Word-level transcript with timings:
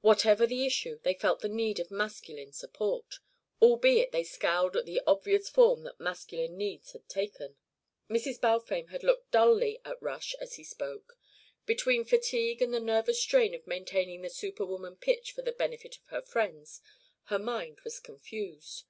Whatever 0.00 0.46
the 0.46 0.64
issue, 0.64 1.00
they 1.02 1.12
felt 1.12 1.40
the 1.40 1.50
need 1.50 1.78
of 1.78 1.90
masculine 1.90 2.50
support, 2.50 3.16
albeit 3.60 4.10
they 4.10 4.24
scowled 4.24 4.74
at 4.74 4.86
the 4.86 5.02
obvious 5.06 5.50
form 5.50 5.82
that 5.82 6.00
masculine 6.00 6.56
needs 6.56 6.92
had 6.92 7.06
taken. 7.10 7.58
Mrs. 8.08 8.40
Balfame 8.40 8.86
had 8.86 9.02
looked 9.04 9.30
dully 9.32 9.78
at 9.84 10.00
Rush 10.00 10.34
as 10.40 10.54
he 10.54 10.64
spoke. 10.64 11.18
Between 11.66 12.06
fatigue 12.06 12.62
and 12.62 12.72
the 12.72 12.80
nervous 12.80 13.20
strain 13.20 13.52
of 13.52 13.66
maintaining 13.66 14.22
the 14.22 14.30
superwoman 14.30 14.96
pitch 14.96 15.32
for 15.32 15.42
the 15.42 15.52
benefit 15.52 15.98
of 15.98 16.06
her 16.06 16.22
friends, 16.22 16.80
her 17.24 17.38
mind 17.38 17.80
was 17.82 18.00
confused. 18.00 18.84